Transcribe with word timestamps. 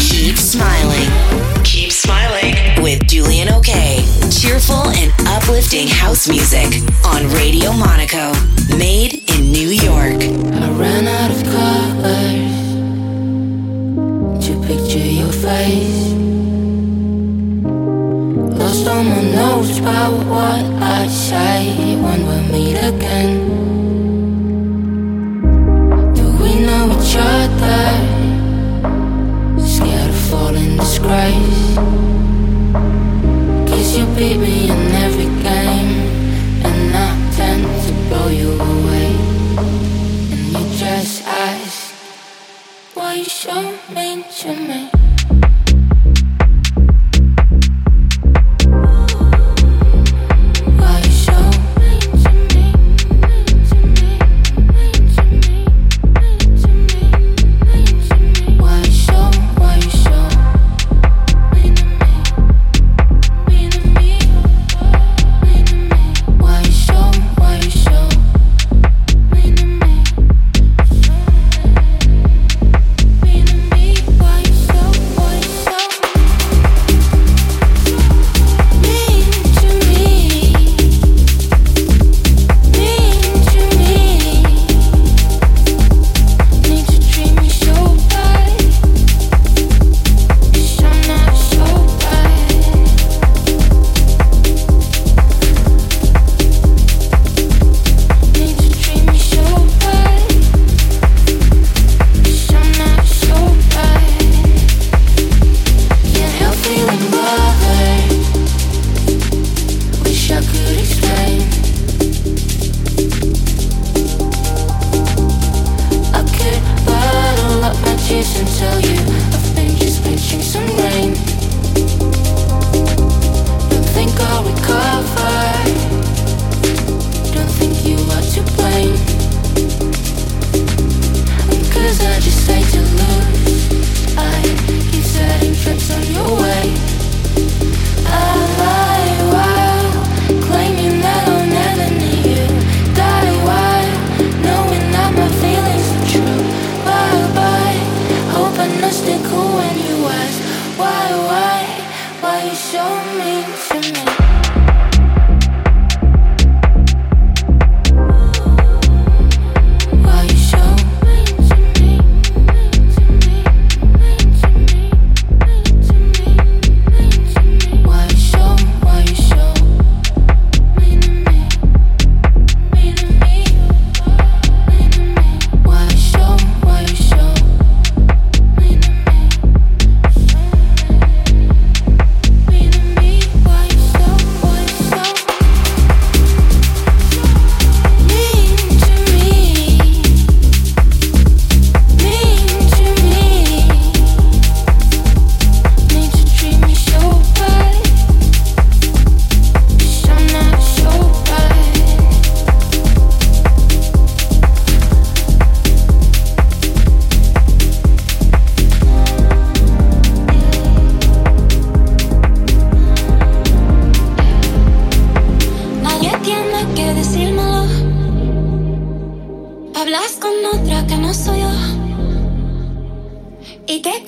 Keep 0.00 0.36
smiling. 0.36 1.08
Keep 1.64 1.92
smiling 1.92 2.54
with 2.82 3.06
Julian 3.06 3.48
OK. 3.50 4.04
Cheerful 4.30 4.88
and 4.88 5.12
uplifting 5.28 5.86
house 5.86 6.28
music 6.28 6.82
on 7.04 7.28
Radio 7.34 7.72
Monaco, 7.72 8.32
made 8.76 9.22
in 9.30 9.52
New 9.52 9.68
York. 9.68 10.22
I 10.22 10.70
ran 10.72 11.06
out 11.06 11.30
of 11.30 11.42
colors 11.44 12.56
to 14.46 14.52
picture 14.66 14.98
your 14.98 15.32
face. 15.32 16.12
Lost 18.58 18.88
all 18.88 19.04
my 19.04 19.22
notes 19.22 19.78
about 19.78 20.12
what 20.26 20.64
I 20.82 21.06
say 21.06 21.96
when 21.96 22.26
we 22.26 22.36
meet 22.52 22.76
again. 22.76 23.48
Do 26.14 26.24
we 26.42 26.60
know 26.66 26.98
each 27.00 27.16
other? 27.16 27.99
disgrace. 31.00 31.76
Cause 33.68 33.98
you 33.98 34.06
beat 34.16 34.38
me 34.38 34.70
in 34.70 35.09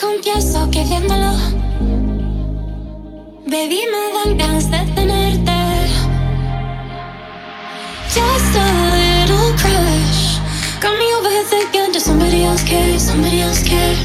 confieso 0.02 0.68
que 0.70 0.82
viéndolo, 0.84 1.32
baby, 3.46 3.80
me 3.92 4.02
dan 4.12 4.36
ganas 4.36 4.68
de 4.68 4.78
tenerte. 4.96 5.52
Just 8.12 8.56
a 8.56 8.66
little 8.98 9.52
crush. 9.62 10.40
Got 10.80 10.98
me 10.98 11.06
overthinking, 11.14 11.72
here 11.72 11.92
does 11.92 12.02
somebody 12.02 12.42
else 12.44 12.64
care? 12.64 12.98
Somebody 12.98 13.42
else 13.42 13.62
care? 13.62 13.96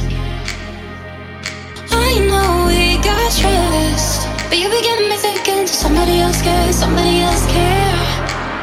I 1.92 2.20
know 2.30 2.68
we 2.68 2.98
got 3.02 3.32
trust, 3.42 4.28
but 4.50 4.58
you 4.60 4.70
begin 4.70 5.10
me 5.10 5.18
thinking, 5.18 5.66
does 5.66 5.72
somebody 5.72 6.20
else 6.20 6.42
care? 6.44 6.72
Somebody 6.74 7.22
else 7.22 7.46
care? 7.48 7.98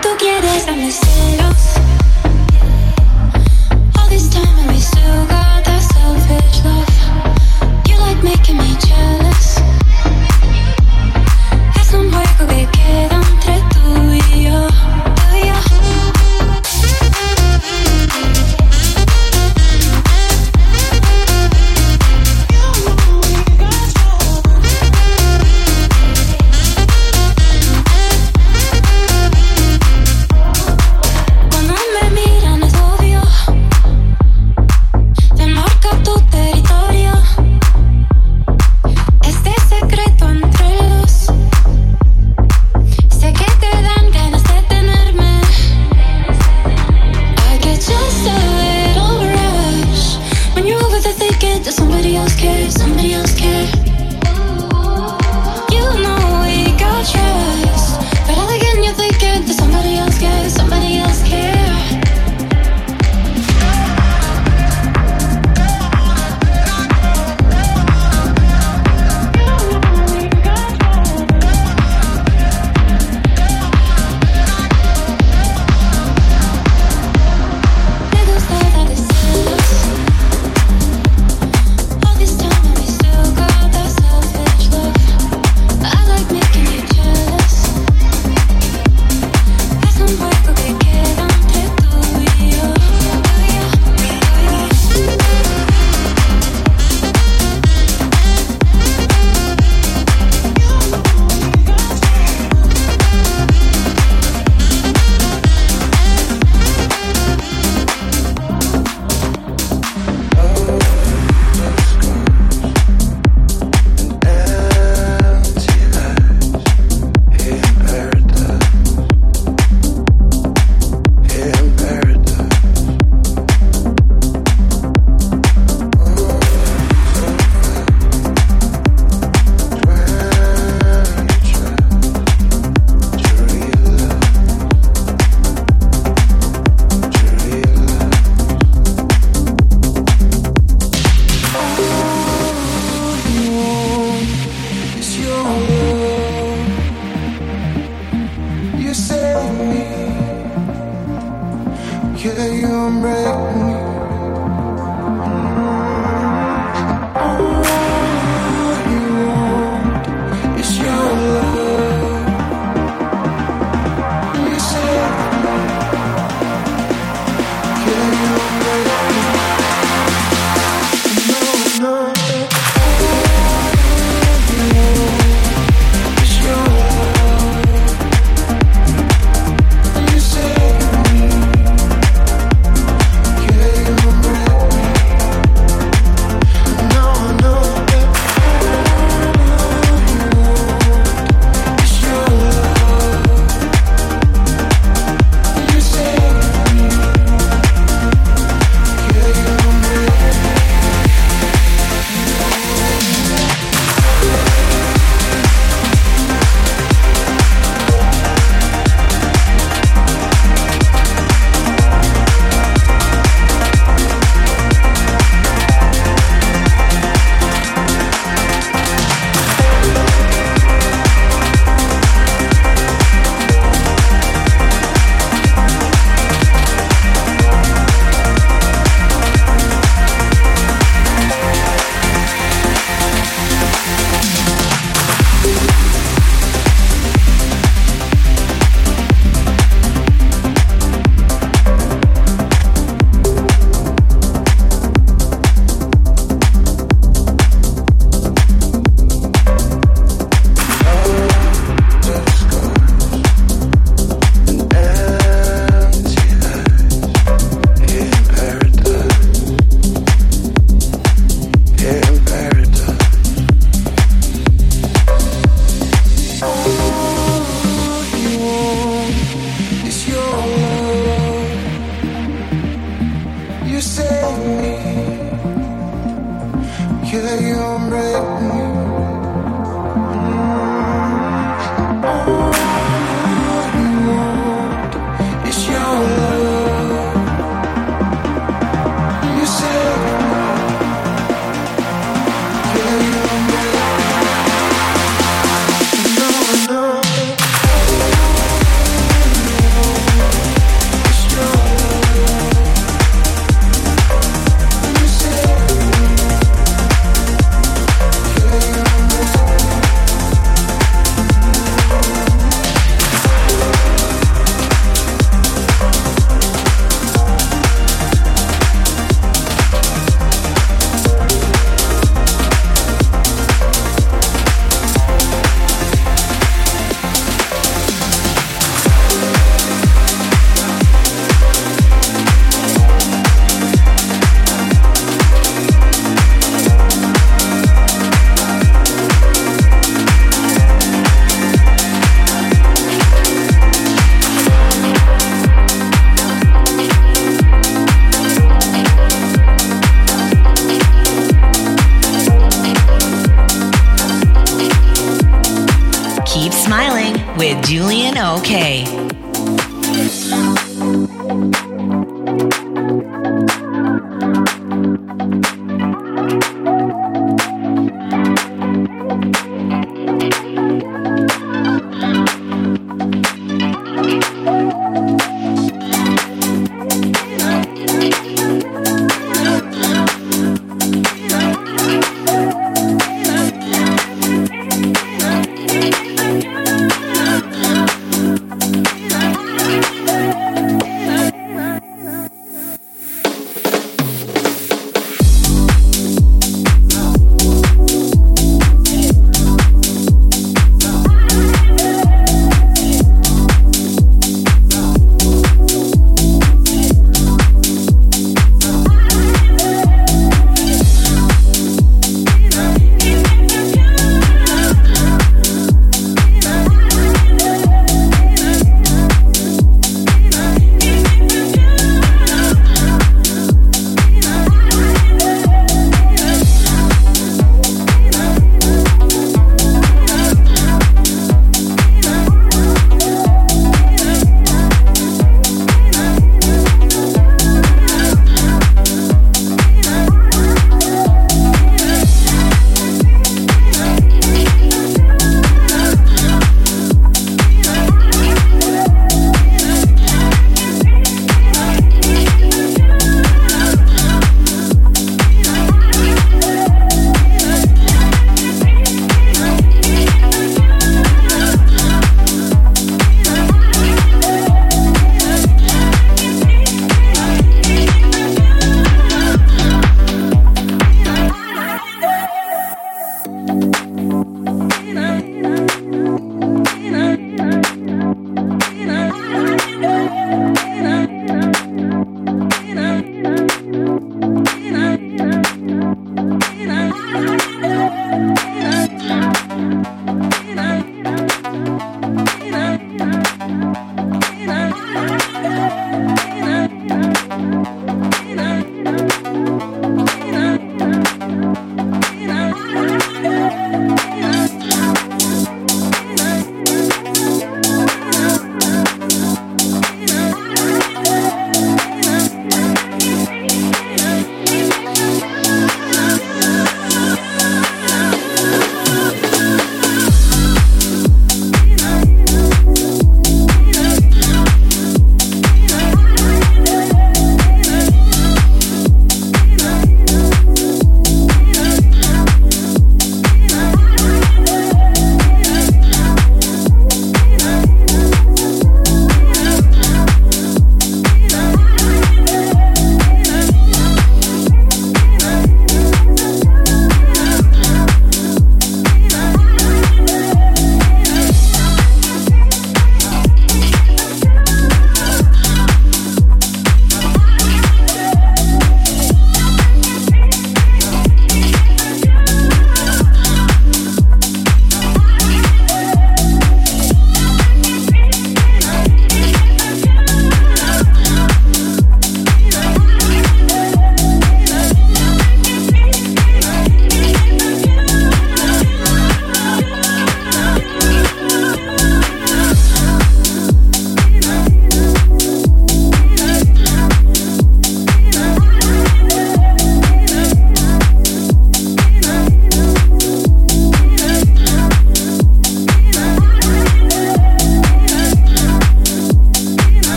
Tú 0.00 0.08
quieres 0.18 0.66
a 0.66 0.72
mis 0.72 0.96
celos. 0.96 1.62
All 3.98 4.08
this 4.08 4.28
time 4.30 4.58
and 4.60 4.70
we 4.70 4.80
still 4.80 5.26
got 5.26 5.62
that 5.64 5.82
selfish 5.92 6.64
love 6.64 6.97
making 8.22 8.56
me 8.56 8.76
change. 8.76 8.97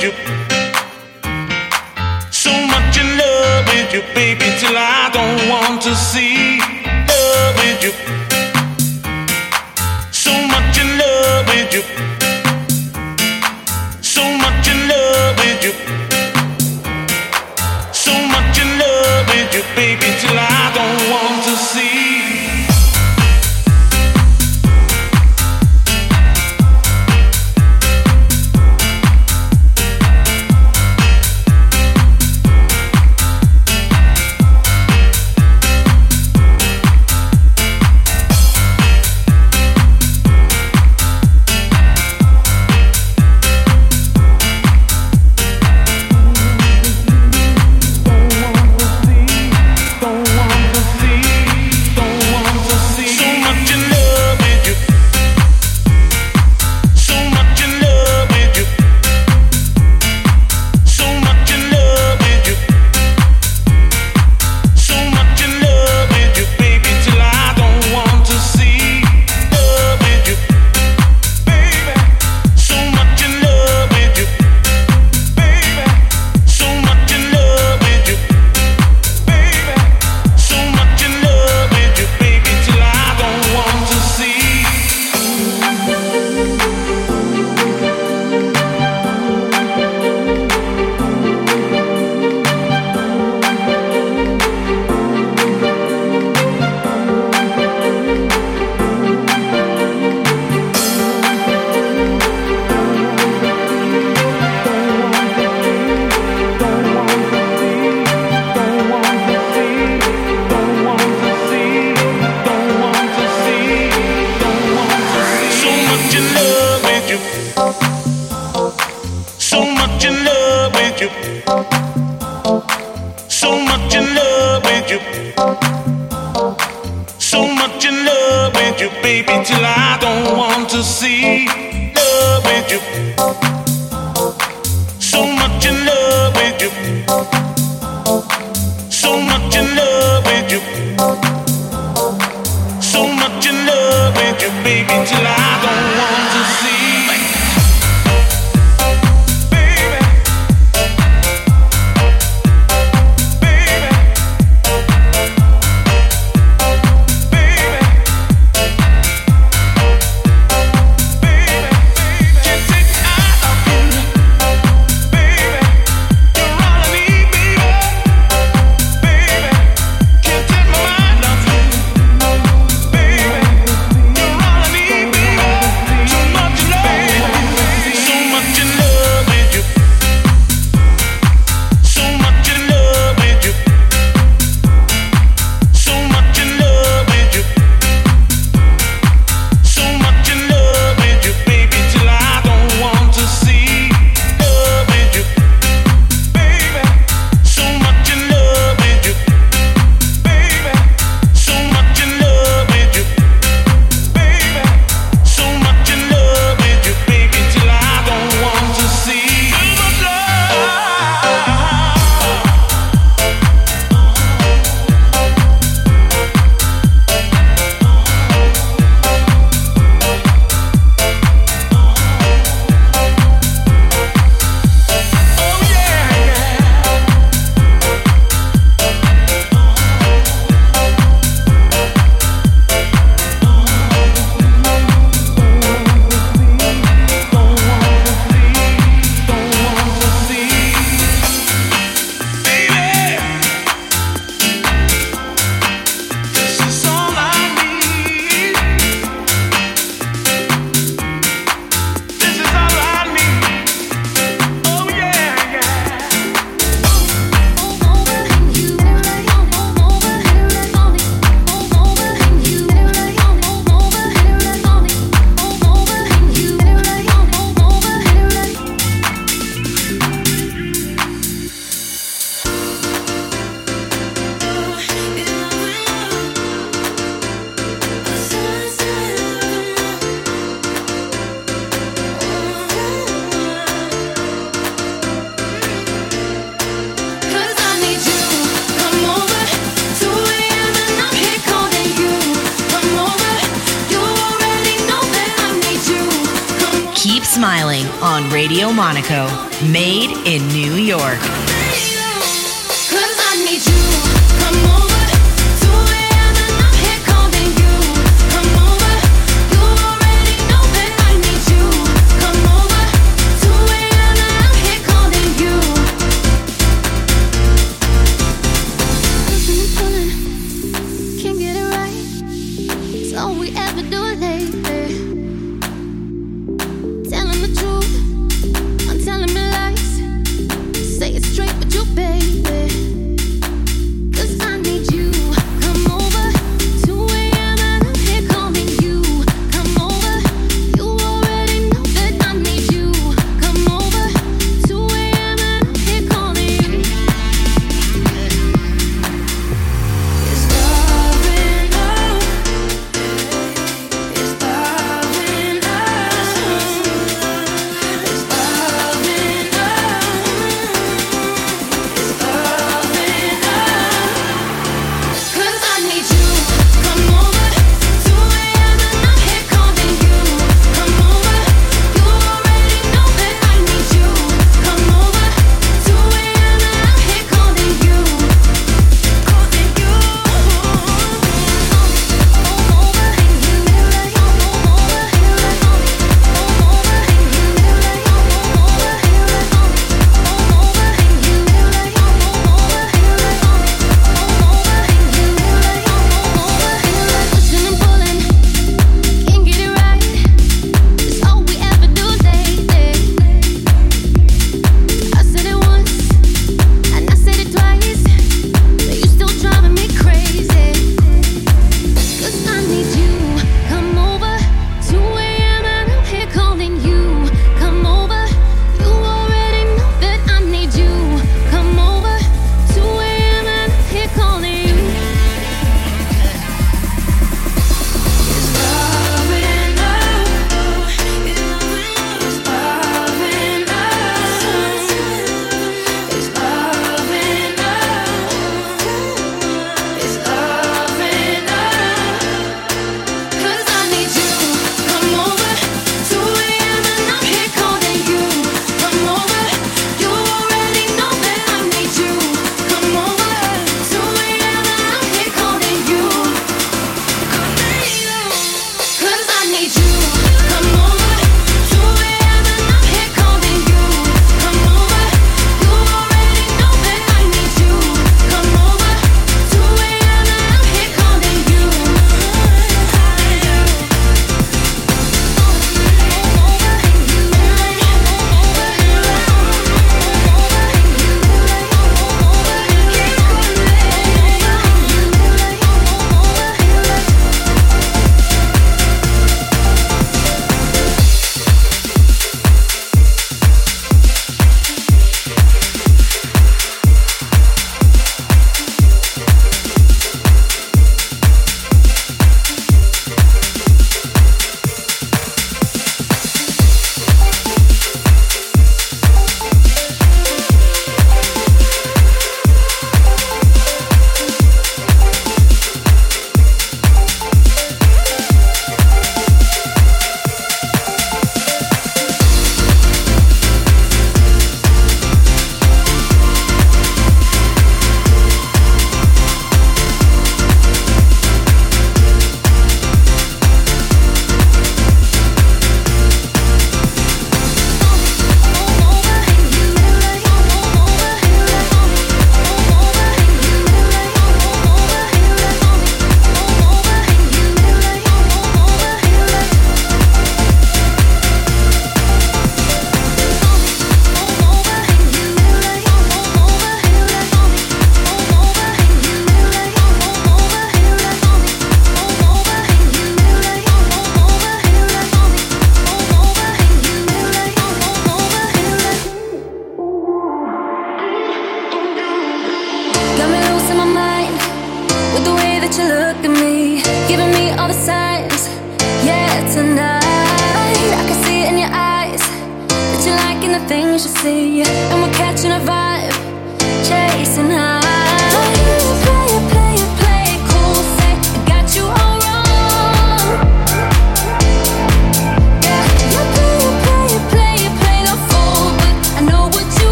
So 0.00 0.08
much 2.68 2.96
in 2.96 3.18
love. 3.18 3.66
with 3.66 3.92
you, 3.92 4.00
baby, 4.14 4.46
till 4.58 4.74
I 4.74 5.10
don't 5.12 5.50
want 5.50 5.82
to 5.82 5.94
you. 5.94 6.59